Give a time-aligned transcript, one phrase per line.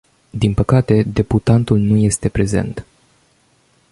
[0.29, 2.85] Din păcate, deputatul nu este prezent.